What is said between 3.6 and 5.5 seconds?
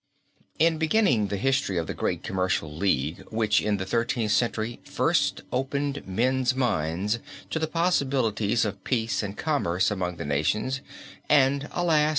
in the Thirteenth Century first